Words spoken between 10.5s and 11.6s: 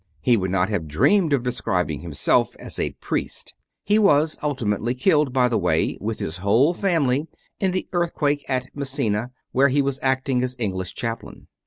English chaplain.)